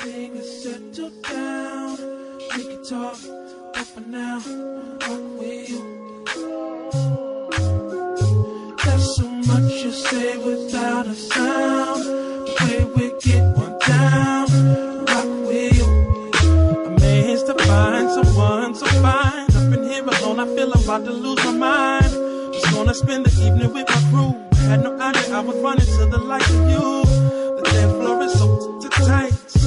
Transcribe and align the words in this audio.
everything 0.00 0.36
is 0.36 0.62
settled 0.62 1.22
down, 1.22 1.96
we 2.56 2.64
can 2.64 2.84
talk, 2.84 3.16
for 3.16 4.00
now, 4.00 4.40
what 4.40 5.20
will 5.38 5.64
you? 5.72 6.24
There's 8.84 9.16
so 9.16 9.28
much 9.28 9.72
you 9.82 9.92
say 9.92 10.36
without 10.38 11.06
a 11.06 11.14
sound. 11.14 12.04
The 12.04 12.54
way 12.60 12.84
we 12.96 13.20
get 13.20 13.42
one 13.56 13.78
down, 13.86 15.04
rock 15.04 15.46
with 15.46 15.78
you. 15.78 16.32
I 16.34 16.94
Amazed 16.96 17.46
to 17.46 17.54
find 17.54 18.10
someone 18.10 18.74
so 18.74 18.86
fine. 19.02 19.46
Up 19.56 19.72
in 19.74 19.84
here 19.90 20.04
alone, 20.04 20.40
I 20.40 20.46
feel 20.54 20.72
I'm 20.72 20.82
about 20.84 21.04
to 21.04 21.12
lose 21.12 21.44
my 21.44 21.52
mind. 21.52 22.52
Just 22.52 22.72
gonna 22.72 22.94
spend 22.94 23.26
the 23.26 23.32
evening 23.44 23.72
with 23.72 23.88
my 23.88 24.10
crew. 24.10 24.34
Had 24.68 24.82
no 24.82 24.98
idea 25.00 25.34
I 25.34 25.40
was 25.40 25.56
running 25.56 25.86
to 25.86 26.06
the 26.06 26.18
light 26.18 26.48
of 26.50 26.70
you. 26.70 27.04
The 27.56 27.62
dance 27.72 27.92
floor 27.92 28.22
is 28.22 28.32
so 28.38 28.78
t- 28.80 28.88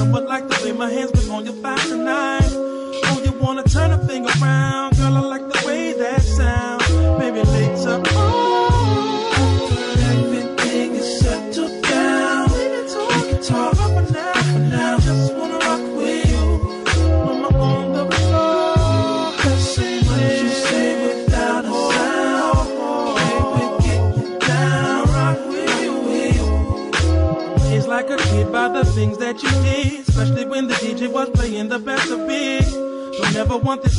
tight. 0.02 0.13
Someone 0.13 0.25
like 0.25 0.47
to 0.49 0.63
way 0.63 0.71
my 0.71 0.89
hands 0.89 1.11
been 1.11 1.29
on 1.31 1.45
your 1.45 1.54
back 1.61 1.80
tonight. 1.88 2.49
Oh, 2.53 3.21
you 3.23 3.31
wanna 3.39 3.63
turn 3.63 3.91
a 3.91 3.98
thing 4.08 4.25
around, 4.25 4.98
girl? 4.98 5.17
I 5.17 5.20
like 5.20 5.41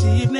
see 0.03 0.32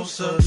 closer 0.00 0.38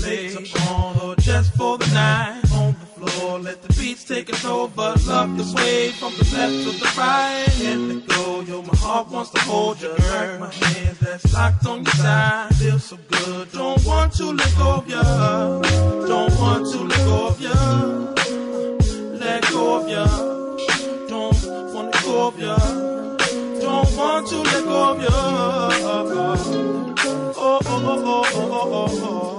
on 0.69 0.99
or 1.01 1.15
just 1.17 1.53
for 1.55 1.77
the 1.77 1.85
night. 1.93 2.41
On 2.53 2.75
the 2.79 3.07
floor, 3.09 3.39
let 3.39 3.61
the 3.61 3.71
beats 3.73 4.03
take 4.03 4.31
us 4.33 4.43
over. 4.45 4.95
Love 5.05 5.37
the 5.37 5.43
sway 5.43 5.89
from 5.89 6.13
the 6.17 6.25
left 6.33 6.57
to 6.63 6.71
the 6.79 6.93
right. 6.97 7.45
Can't 7.61 7.81
let 7.89 8.07
go, 8.07 8.41
yo, 8.41 8.61
my 8.63 8.75
heart 8.77 9.09
wants 9.09 9.29
to 9.31 9.41
hold 9.41 9.79
you. 9.81 9.93
Girl. 9.95 10.39
My 10.39 10.51
hands 10.51 10.99
that's 10.99 11.33
locked 11.33 11.65
on 11.67 11.83
your 11.83 11.93
side. 11.93 12.55
Feels 12.55 12.83
so 12.85 12.97
good, 13.09 13.51
don't 13.51 13.85
want 13.85 14.13
to 14.13 14.25
let 14.31 14.57
go 14.57 14.69
of 14.75 14.89
ya. 14.89 15.03
Don't 16.07 16.39
want 16.39 16.65
to 16.71 16.79
let 16.79 17.05
go 17.05 17.27
of 17.27 17.41
ya. 17.41 17.53
Let 19.21 19.41
go 19.51 19.81
of 19.81 19.89
ya. 19.89 20.05
Don't 21.07 21.73
want 21.73 21.93
to 21.93 22.03
go 22.03 22.27
of 22.27 22.39
ya. 22.39 22.57
Don't 23.61 23.97
want 23.97 24.27
to 24.29 24.37
let 24.37 24.63
go 24.63 24.91
of 24.91 25.01
ya. 25.01 25.09
Oh, 27.45 27.59
oh, 27.65 27.81
oh, 27.85 28.03
oh, 28.05 28.23
oh, 28.33 28.49
oh, 28.51 28.69
oh, 28.73 28.99
oh. 29.03 29.32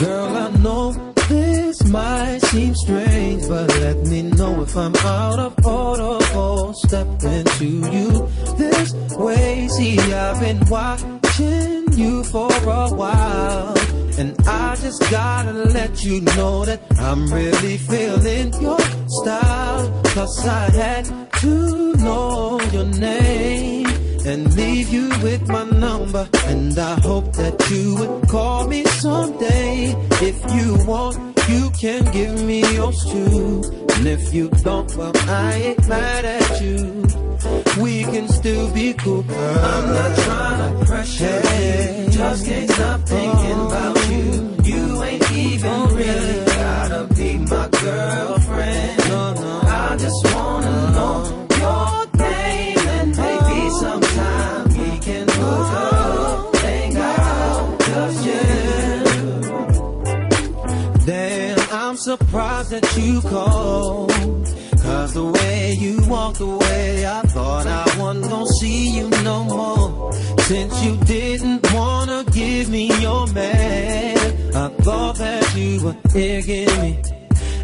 Girl, 0.00 0.36
I 0.36 0.50
know 0.62 0.92
this 1.28 1.84
might 1.86 2.38
seem 2.42 2.74
strange, 2.74 3.48
but 3.48 3.68
let 3.80 3.96
me 4.06 4.22
know 4.22 4.60
if 4.62 4.76
I'm 4.76 4.94
out 4.96 5.38
of 5.38 5.66
order 5.66 6.24
for 6.26 6.74
stepping 6.74 7.44
to 7.44 7.64
you 7.64 8.28
this 8.58 8.92
way. 9.16 9.68
See, 9.68 9.98
I've 9.98 10.40
been 10.40 10.60
watching 10.68 11.92
you 11.92 12.24
for 12.24 12.50
a 12.52 12.90
while, 12.94 13.74
and 14.20 14.36
I 14.46 14.76
just 14.76 15.00
gotta 15.10 15.52
let 15.52 16.04
you 16.04 16.20
know 16.20 16.66
that 16.66 16.80
I'm 16.98 17.32
really 17.32 17.78
feeling 17.78 18.52
your 18.60 18.80
style. 19.08 20.02
Cause 20.14 20.46
I 20.46 20.70
had 20.70 21.04
to 21.40 21.94
know 21.94 22.60
your 22.70 22.84
name 22.84 23.86
and 24.26 24.54
leave 24.54 24.92
you 24.92 25.08
with 25.22 25.48
my 25.48 25.64
number. 25.64 26.28
And 26.48 26.78
I 26.78 27.00
hope 27.00 27.32
that 27.36 27.56
you 27.70 27.96
would 27.96 28.28
call 28.28 28.68
me 28.68 28.84
someday. 28.84 29.94
If 30.20 30.38
you 30.54 30.84
want, 30.84 31.16
you 31.48 31.70
can 31.70 32.04
give 32.12 32.42
me 32.44 32.60
yours 32.74 33.02
too. 33.04 33.62
And 33.94 34.06
if 34.06 34.34
you 34.34 34.50
don't, 34.50 34.94
well, 34.96 35.12
I 35.16 35.54
ain't 35.54 35.88
mad 35.88 36.24
at 36.26 36.60
you. 36.60 37.29
We 37.78 38.02
can 38.04 38.28
still 38.28 38.70
be 38.72 38.92
cool. 38.94 39.24
I'm 39.30 39.86
not 39.94 40.18
trying 40.18 40.78
to 40.78 40.84
pressure 40.86 41.24
you. 41.24 42.10
Just 42.10 42.44
can't 42.44 42.70
stop 42.70 43.00
thinking 43.02 43.60
about 43.66 44.08
you. 44.10 44.56
You 44.64 45.02
ain't 45.02 45.32
even 45.32 45.96
really 45.96 46.44
gotta 46.44 47.14
be 47.14 47.38
my 47.38 47.68
girlfriend. 47.68 48.98
No, 49.08 49.34
no. 49.34 49.60
I 49.64 49.96
just 49.98 50.34
wanna 50.34 50.90
know 50.96 51.48
your 51.62 52.06
name 52.18 52.78
and 52.78 53.16
maybe 53.16 53.70
sometime 53.70 54.68
we 54.68 54.98
can 54.98 55.26
hook 55.28 55.72
up, 55.72 56.56
hang 56.56 56.96
out, 56.96 57.80
just. 57.80 58.24
Damn, 61.06 61.58
I'm 61.72 61.96
surprised 61.96 62.70
that 62.70 62.96
you 62.96 63.20
called. 63.22 64.10
Cause 64.90 65.14
the 65.14 65.24
way 65.24 65.74
you 65.74 66.02
walked 66.08 66.40
away, 66.40 67.06
I 67.06 67.22
thought 67.22 67.66
I 67.68 67.84
gonna 67.96 68.44
see 68.58 68.98
you 68.98 69.08
no 69.22 69.44
more. 69.44 70.12
Since 70.48 70.84
you 70.84 70.96
didn't 71.04 71.72
wanna 71.72 72.24
give 72.32 72.68
me 72.68 72.86
your 73.00 73.28
man, 73.28 74.18
I 74.52 74.68
thought 74.82 75.16
that 75.18 75.56
you 75.56 75.84
were 75.84 75.96
digging 76.12 76.74
me 76.82 77.19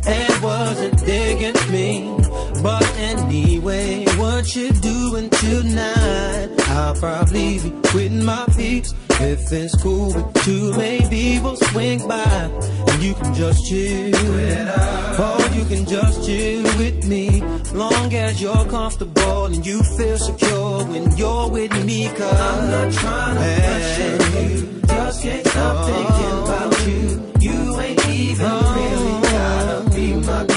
and 0.07 0.43
wasn't 0.43 1.05
digging 1.05 1.73
me. 1.73 2.17
But 2.63 2.87
anyway, 2.99 4.05
what 4.17 4.55
you 4.55 4.73
doing 4.73 5.31
tonight? 5.31 6.49
I'll 6.69 6.95
probably 6.95 7.59
be 7.59 7.71
with 7.95 8.25
my 8.25 8.45
peeps. 8.57 8.95
If 9.19 9.51
it's 9.51 9.75
cool 9.83 10.13
with 10.13 10.47
you, 10.47 10.75
maybe 10.77 11.41
we'll 11.41 11.57
swing 11.57 12.07
by 12.07 12.51
and 12.89 13.03
you 13.03 13.15
can 13.15 13.33
just 13.35 13.67
chill. 13.67 14.15
Or 14.15 15.41
you 15.57 15.65
can 15.65 15.87
just 15.87 16.27
chill 16.27 16.63
with 16.77 17.07
me. 17.07 17.43
Long 17.73 18.13
as 18.15 18.41
you're 18.41 18.67
comfortable 18.67 19.47
and 19.47 19.65
you 19.65 19.83
feel 19.83 20.19
secure 20.19 20.85
when 20.85 21.17
you're 21.17 21.49
with 21.49 21.73
me. 21.85 22.09
Cause 22.09 22.41
I'm 22.41 22.71
not 22.71 22.93
trying 22.93 23.37
to 23.37 23.63
pressure 23.63 24.41
you. 24.41 24.83
Just 24.87 25.23
can't 25.23 25.47
stop 25.47 25.87
thinking 25.87 26.39
about 26.45 26.87
you. 26.87 27.36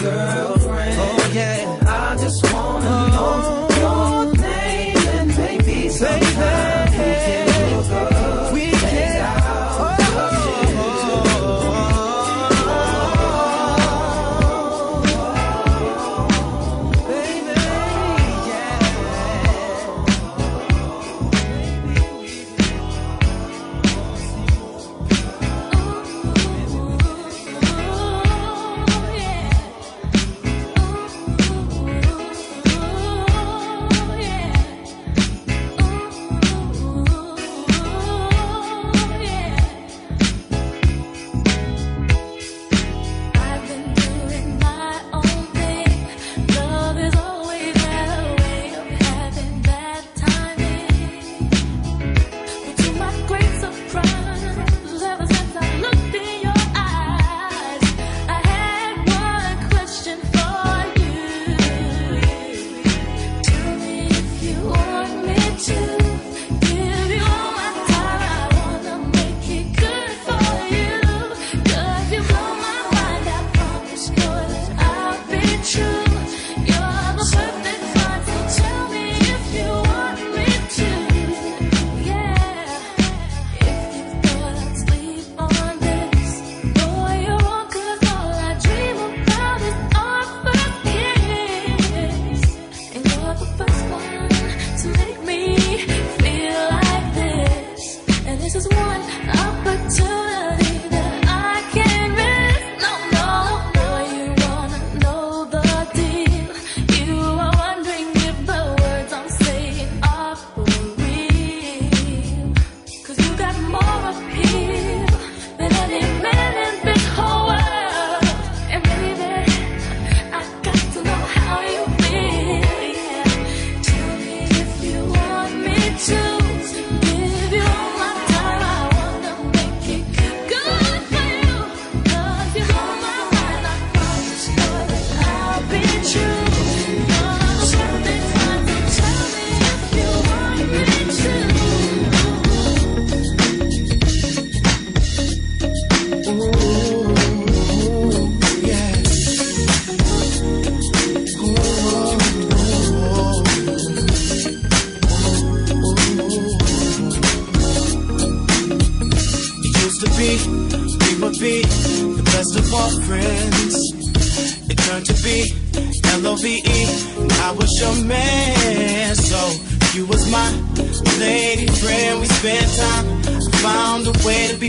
girl. 0.02 0.59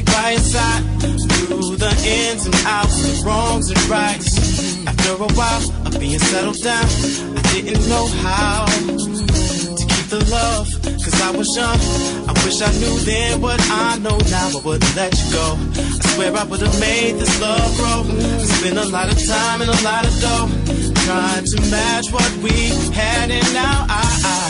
By 0.06 0.32
your 0.32 0.40
side 0.40 0.82
through 1.00 1.76
the 1.76 1.92
ins 2.04 2.46
and 2.46 2.54
outs, 2.66 2.96
the 3.02 3.26
wrongs 3.26 3.70
and 3.70 3.82
rights. 3.88 4.86
After 4.86 5.12
a 5.22 5.30
while 5.38 5.86
of 5.86 5.98
being 5.98 6.18
settled 6.18 6.62
down, 6.62 6.86
I 7.36 7.42
didn't 7.52 7.88
know 7.88 8.06
how 8.24 8.66
to 8.66 9.84
keep 9.90 10.06
the 10.08 10.24
love. 10.30 10.68
Cause 10.82 11.20
I 11.22 11.30
was 11.30 11.48
young. 11.56 11.80
I 12.28 12.32
wish 12.44 12.60
I 12.60 12.70
knew 12.78 12.96
then 13.08 13.40
what 13.40 13.60
I 13.70 13.98
know 13.98 14.18
now. 14.30 14.50
I 14.52 14.60
wouldn't 14.64 14.96
let 14.96 15.12
you 15.16 15.32
go. 15.32 15.56
I 15.56 16.06
swear 16.14 16.36
I 16.36 16.44
would've 16.44 16.80
made 16.80 17.16
this 17.16 17.40
love 17.40 17.76
grow. 17.76 18.04
Spent 18.44 18.76
a 18.76 18.86
lot 18.86 19.10
of 19.10 19.18
time 19.26 19.62
and 19.62 19.70
a 19.70 19.80
lot 19.82 20.04
of 20.06 20.14
dough 20.20 20.48
trying 21.04 21.44
to 21.44 21.60
match 21.70 22.12
what 22.12 22.30
we 22.42 22.68
had, 22.92 23.30
and 23.30 23.54
now 23.54 23.86
I, 23.88 24.02
I 24.24 24.49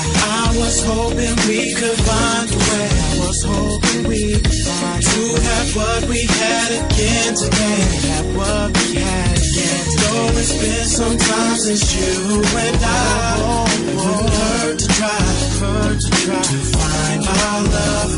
was 0.60 0.84
hoping 0.84 1.34
we 1.48 1.74
could 1.74 1.98
find 2.04 2.48
a 2.52 2.58
way. 2.68 2.88
I 2.92 3.12
was 3.24 3.40
hoping 3.42 4.08
we 4.08 4.32
could 4.44 4.64
find 4.68 5.02
to 5.02 5.22
have 5.48 5.68
what 5.76 6.02
we 6.12 6.20
had 6.28 6.70
again 6.84 7.32
today. 7.34 7.82
Have 8.12 8.28
what 8.36 8.68
we 8.76 9.00
had 9.00 9.36
again. 9.40 9.80
Though 10.00 10.38
it's 10.40 10.52
been 10.60 10.86
some 11.00 11.16
time 11.16 11.56
since 11.56 11.84
you 11.96 12.44
and 12.44 12.76
I. 12.76 13.70
It 13.80 13.96
wouldn't 13.96 14.34
hurt 14.40 14.78
to 14.84 14.88
try, 14.98 15.20
hurt 15.64 15.98
to 16.04 16.10
try 16.24 16.42
to 16.42 16.60
find 16.76 17.20
our 17.40 17.60
love. 17.76 18.12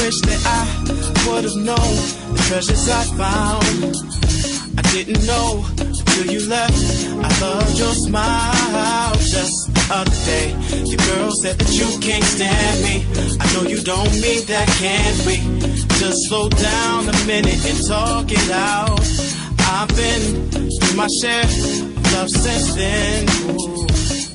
Wish 0.00 0.18
that 0.28 0.40
I 0.58 0.62
would 1.28 1.44
have 1.44 1.60
known 1.68 1.94
the 2.32 2.42
treasures 2.48 2.88
I 2.88 3.02
found. 3.20 3.94
I 4.78 4.82
didn't 4.92 5.24
know 5.26 5.64
till 6.12 6.26
you 6.32 6.48
left. 6.48 6.76
I 7.24 7.30
loved 7.40 7.78
your 7.78 7.94
smile 7.94 9.14
just 9.14 9.56
the 9.74 9.84
other 9.90 10.18
day. 10.24 10.46
Your 10.84 11.00
girl 11.08 11.30
said 11.30 11.58
that 11.58 11.72
you 11.72 11.88
can't 12.00 12.24
stand 12.24 12.76
me. 12.86 13.06
I 13.40 13.46
know 13.54 13.64
you 13.68 13.80
don't 13.82 14.12
mean 14.20 14.44
that, 14.46 14.68
can 14.80 15.12
we? 15.26 15.36
Just 16.00 16.28
slow 16.28 16.48
down 16.48 17.08
a 17.08 17.16
minute 17.26 17.62
and 17.64 17.78
talk 17.86 18.26
it 18.30 18.50
out. 18.50 19.00
I've 19.74 19.88
been 19.96 20.50
through 20.50 20.96
my 20.96 21.08
share 21.20 21.44
of 21.44 22.12
love 22.12 22.30
since 22.30 22.74
then. 22.74 23.26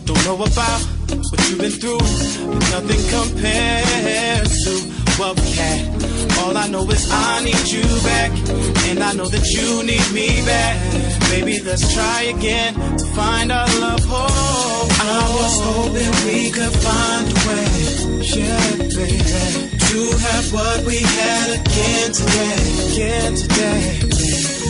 Don't 0.05 0.23
know 0.25 0.35
about 0.35 0.81
what 1.29 1.39
you've 1.49 1.59
been 1.59 1.71
through, 1.71 1.99
but 1.99 2.63
nothing 2.75 3.03
compares 3.15 4.51
to 4.65 4.73
what 5.19 5.39
we 5.39 5.51
had. 5.51 5.83
All 6.39 6.55
I 6.57 6.67
know 6.67 6.89
is 6.89 7.09
I 7.11 7.43
need 7.43 7.67
you 7.67 7.83
back, 8.03 8.31
and 8.89 8.99
I 9.03 9.13
know 9.13 9.27
that 9.27 9.45
you 9.51 9.83
need 9.83 10.07
me 10.13 10.45
back. 10.45 11.06
Baby, 11.29 11.59
let's 11.59 11.93
try 11.93 12.21
again 12.23 12.73
to 12.73 13.05
find 13.13 13.51
our 13.51 13.67
love. 13.79 13.99
Oh, 14.07 14.87
I 14.89 15.19
was 15.37 15.59
hoping 15.61 16.11
we 16.25 16.51
could 16.51 16.73
find 16.81 17.27
a 17.27 17.37
way, 17.45 17.67
yeah, 18.23 18.71
baby, 18.95 19.69
to 19.87 19.99
have 20.17 20.53
what 20.53 20.85
we 20.85 20.97
had 20.97 21.59
again 21.59 22.11
today, 22.13 22.59
again 22.91 23.35
today. 23.35 23.99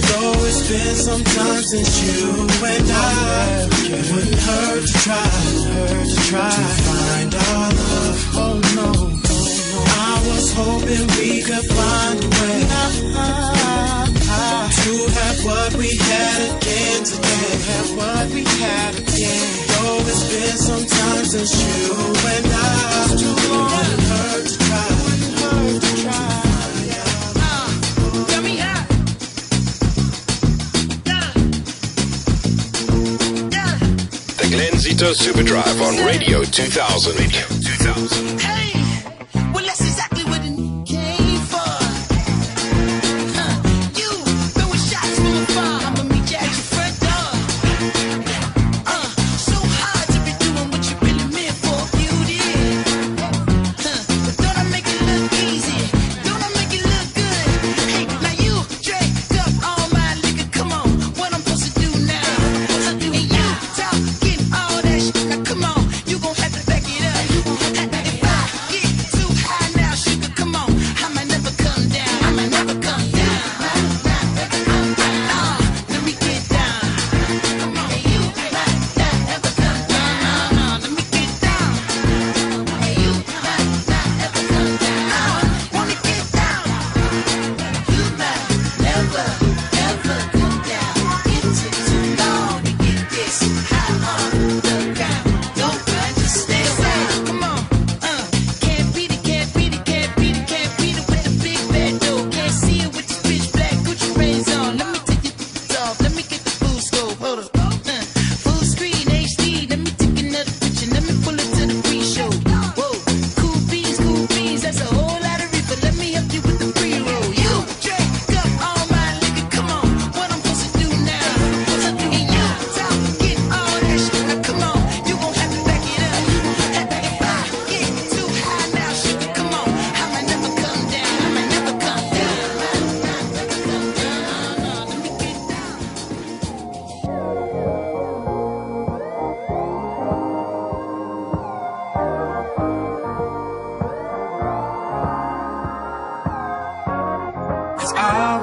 Though 0.09 0.33
it's 0.49 0.67
been 0.67 0.95
some 0.95 1.23
time 1.23 1.61
since 1.61 1.93
you 2.03 2.47
and 2.65 2.91
I, 2.91 3.69
it 3.93 4.11
wouldn't 4.11 4.41
hurt 4.41 4.81
to 4.81 4.93
try, 5.05 5.29
hurt 5.71 6.07
to 6.09 6.19
try 6.27 6.49
to 6.49 6.77
find 6.89 7.35
our 7.35 7.69
love. 7.69 8.19
Oh 8.33 8.57
no, 8.75 8.91
I 10.09 10.13
was 10.27 10.51
hoping 10.53 11.05
we 11.19 11.43
could 11.43 11.65
find 11.69 12.23
a 12.23 12.27
way 12.27 12.67
to 14.87 15.11
have 15.19 15.43
what 15.43 15.75
we 15.75 15.89
had 15.97 16.39
again 16.55 17.03
today. 17.03 17.51
Have 17.67 17.91
what 17.97 18.25
we 18.31 18.43
had 18.43 18.95
again. 18.95 19.47
Though 19.67 19.99
it's 20.07 20.23
been 20.31 20.57
some 20.57 20.85
time 20.85 21.25
since 21.25 21.51
you 21.59 21.93
and 22.33 22.47
I, 22.47 23.07
Too 23.19 23.27
it 23.27 23.63
wouldn't 23.71 24.03
hurt 24.11 24.47
to 24.47 24.55
try, 24.63 24.87
hurt 25.43 25.81
to 25.81 25.91
try. 26.03 26.47
The 34.39 34.47
Glenn 34.55 34.73
Zito 34.79 35.13
Super 35.13 35.43
Drive 35.43 35.81
on 35.81 36.05
Radio 36.05 36.43
2000. 36.45 37.19
Radio 37.19 37.45
2000. 37.49 38.36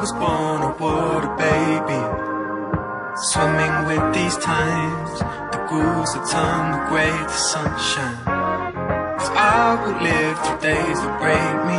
Was 0.04 0.12
born 0.12 0.60
a 0.60 0.72
water 0.84 1.32
baby. 1.40 2.02
Swimming 3.32 3.76
with 3.88 4.04
these 4.12 4.36
times, 4.36 5.18
the 5.48 5.60
ghouls 5.70 6.12
that 6.12 6.28
turn 6.28 6.64
the 6.76 6.80
gray 6.92 7.08
to 7.08 7.36
sunshine. 7.52 8.20
Cause 9.16 9.32
I 9.32 9.80
will 9.80 9.96
live 10.04 10.36
through 10.44 10.60
days 10.60 10.98
that 11.00 11.14
break 11.24 11.56
me. 11.70 11.78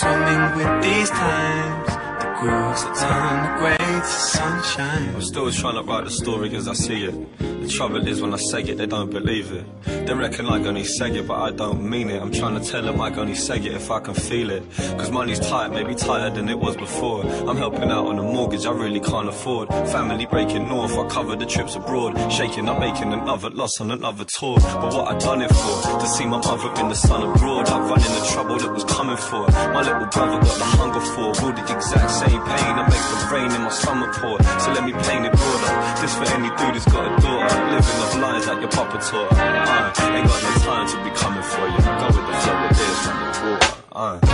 Swimming 0.00 0.44
with 0.56 0.72
these 0.80 1.10
times, 1.10 1.97
turn 2.38 3.42
the 3.42 3.56
gray 3.58 3.76
to 3.76 4.04
sunshine. 4.04 5.14
I'm 5.14 5.22
still 5.22 5.50
trying 5.50 5.74
to 5.74 5.82
write 5.82 6.04
the 6.04 6.10
story 6.10 6.54
as 6.54 6.68
I 6.68 6.74
see 6.74 7.04
it. 7.04 7.38
The 7.38 7.68
trouble 7.68 8.06
is 8.06 8.22
when 8.22 8.32
I 8.32 8.36
say 8.36 8.62
it, 8.62 8.78
they 8.78 8.86
don't 8.86 9.10
believe 9.10 9.52
it. 9.52 9.66
They 10.06 10.14
reckon 10.14 10.46
I 10.46 10.56
only 10.64 10.84
say 10.84 11.10
it, 11.10 11.26
but 11.26 11.36
I 11.36 11.50
don't 11.50 11.82
mean 11.88 12.08
it. 12.08 12.22
I'm 12.22 12.32
trying 12.32 12.58
to 12.58 12.64
tell 12.64 12.82
them 12.82 13.00
I 13.00 13.14
only 13.14 13.34
say 13.34 13.58
it 13.58 13.66
if 13.66 13.90
I 13.90 14.00
can 14.00 14.14
feel 14.14 14.50
it. 14.50 14.62
Cause 14.96 15.10
money's 15.10 15.40
tight, 15.40 15.72
maybe 15.72 15.94
tighter 15.94 16.34
than 16.34 16.48
it 16.48 16.58
was 16.58 16.76
before. 16.76 17.24
I'm 17.24 17.56
helping 17.56 17.90
out 17.90 18.06
on 18.06 18.18
a 18.18 18.22
mortgage 18.22 18.64
I 18.66 18.70
really 18.70 19.00
can't 19.00 19.28
afford. 19.28 19.68
Family 19.68 20.26
breaking 20.26 20.68
north, 20.68 20.96
I 20.96 21.08
cover 21.08 21.34
the 21.36 21.46
trips 21.46 21.74
abroad. 21.74 22.16
Shaking 22.32 22.68
up, 22.68 22.78
making 22.78 23.12
another 23.12 23.50
loss 23.50 23.80
on 23.80 23.90
another 23.90 24.24
tour. 24.24 24.58
But 24.60 24.94
what 24.94 25.14
I 25.14 25.18
done 25.18 25.42
it 25.42 25.50
for? 25.50 25.98
To 26.00 26.06
see 26.06 26.24
my 26.24 26.38
mother 26.38 26.80
in 26.80 26.88
the 26.88 26.94
sun 26.94 27.22
abroad. 27.22 27.68
I 27.68 27.80
run 27.80 28.00
in 28.00 28.12
the 28.12 28.28
trouble 28.32 28.58
that 28.58 28.72
was 28.72 28.84
coming 28.84 29.16
for. 29.16 29.46
My 29.74 29.82
little 29.82 30.06
brother 30.06 30.40
got 30.40 30.58
the 30.58 30.64
hunger 30.64 31.00
for. 31.00 31.44
All 31.44 31.52
the 31.52 31.62
exact 31.76 32.10
same 32.12 32.27
same 32.28 32.42
pain 32.44 32.76
that 32.76 32.88
make 32.92 33.06
the 33.12 33.18
rain 33.32 33.50
in 33.52 33.62
my 33.62 33.70
summer 33.70 34.12
pour. 34.12 34.36
So 34.60 34.72
let 34.72 34.84
me 34.84 34.92
paint 34.92 35.26
it 35.26 35.32
broader. 35.32 35.72
This 36.00 36.14
for 36.14 36.26
any 36.36 36.50
dude 36.56 36.74
who's 36.74 36.84
got 36.86 37.04
a 37.06 37.12
daughter. 37.22 37.56
Living 37.72 37.98
off 38.04 38.14
lines 38.20 38.46
like 38.46 38.60
your 38.60 38.70
papa 38.70 38.98
taught. 38.98 39.32
Uh, 39.32 40.14
ain't 40.16 40.26
got 40.26 40.42
no 40.42 40.52
time 40.68 40.86
to 40.92 40.96
be 41.04 41.10
coming 41.16 41.42
for 41.42 41.66
you. 41.72 41.80
Go 42.00 42.06
with 42.16 42.26
the 42.28 42.34
flow 42.42 42.68
this 42.68 42.98
from 43.04 43.16
the 43.18 43.50
water. 43.50 43.74
Uh, 43.92 44.27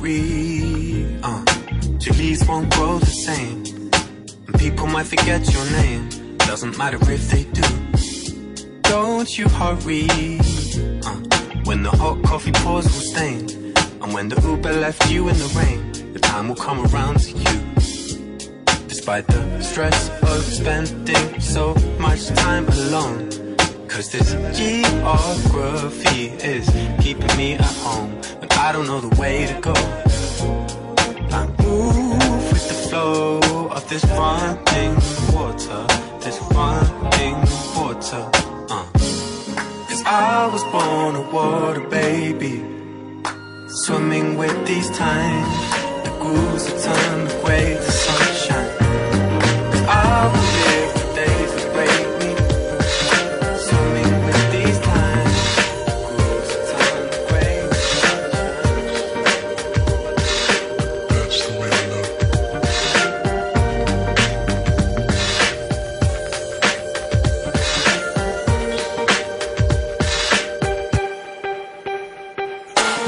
Worry, 0.00 1.06
uh, 1.22 1.44
your 2.00 2.14
leaves 2.14 2.48
won't 2.48 2.72
grow 2.72 2.98
the 2.98 3.04
same. 3.04 3.62
And 4.46 4.58
people 4.58 4.86
might 4.86 5.06
forget 5.06 5.46
your 5.52 5.70
name, 5.70 6.08
doesn't 6.38 6.78
matter 6.78 6.98
if 7.12 7.30
they 7.30 7.44
do. 7.44 7.62
Don't 8.82 9.36
you 9.36 9.46
hurry, 9.48 10.08
uh, 11.04 11.20
when 11.64 11.82
the 11.82 11.90
hot 11.90 12.22
coffee 12.24 12.52
pours 12.52 12.84
will 12.84 13.04
stain. 13.12 13.74
And 14.00 14.14
when 14.14 14.30
the 14.30 14.40
Uber 14.40 14.72
left 14.72 15.10
you 15.10 15.28
in 15.28 15.36
the 15.36 15.52
rain, 15.60 16.12
the 16.14 16.20
time 16.20 16.48
will 16.48 16.56
come 16.56 16.86
around 16.86 17.20
to 17.20 17.32
you. 17.32 17.60
Despite 18.88 19.26
the 19.26 19.60
stress 19.60 20.08
of 20.22 20.42
spending 20.42 21.38
so 21.38 21.74
much 21.98 22.28
time 22.28 22.66
alone. 22.66 23.28
Cause 23.88 24.10
this 24.10 24.32
geography 24.56 26.28
is 26.42 26.66
keeping 27.02 27.36
me 27.36 27.54
at 27.56 27.74
home 27.84 28.22
I 28.64 28.70
don't 28.70 28.86
know 28.86 29.00
the 29.00 29.20
way 29.20 29.44
to 29.44 29.54
go 29.60 29.74
I 31.32 31.46
move 31.60 32.52
with 32.52 32.68
the 32.68 32.78
flow 32.88 33.40
of 33.68 33.88
this 33.88 34.04
running 34.04 34.94
water 35.34 35.84
This 36.20 36.38
running 36.54 37.38
water 37.74 38.22
uh. 38.70 38.86
Cause 39.88 40.02
I 40.06 40.48
was 40.52 40.62
born 40.70 41.16
a 41.16 41.28
water 41.32 41.80
baby 41.88 42.62
Swimming 43.82 44.38
with 44.38 44.56
these 44.64 44.88
times 44.96 45.58
The 46.04 46.16
grooves 46.20 46.64
that 46.66 46.78
turn 46.86 47.42
away 47.42 47.74
to 47.74 47.90
sunshine 47.90 48.61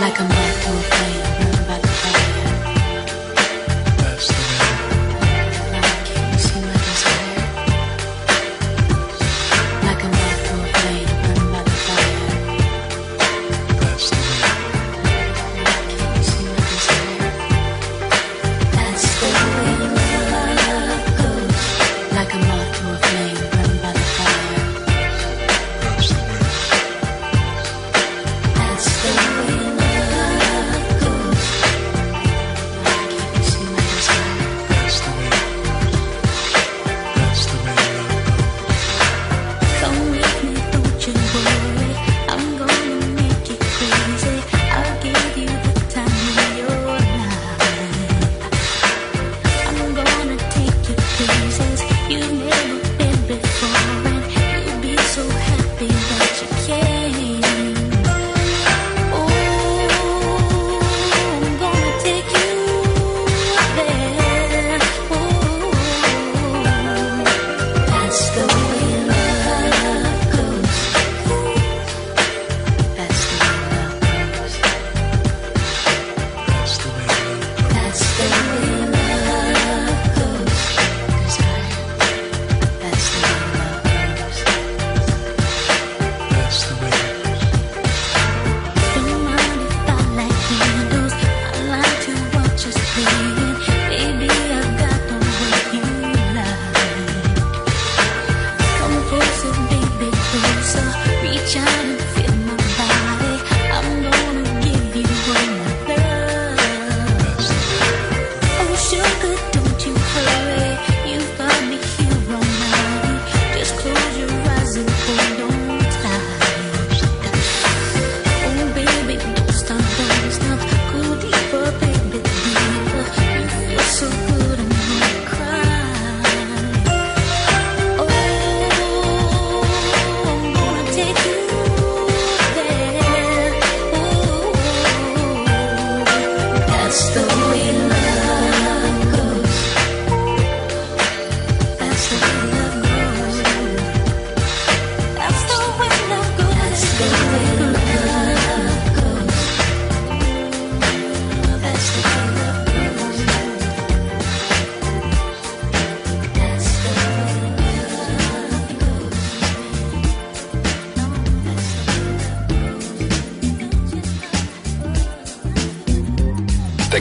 Like 0.01 0.19
a 0.19 0.25
moth 0.25 0.65
to 0.65 0.71
a 0.71 0.83
flame, 0.83 1.34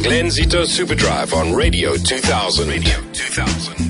Glenn 0.04 0.28
Zito 0.28 0.66
Superdrive 0.66 1.34
on 1.34 1.56
Radio 1.56 1.96
2000. 1.96 2.68
Radio 2.68 3.00
2000. 3.14 3.83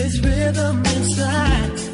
This 0.00 0.18
rhythm 0.20 0.78
inside. 0.78 1.89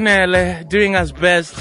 Hanele, 0.00 0.66
doing 0.66 0.96
us 0.96 1.12
best. 1.12 1.59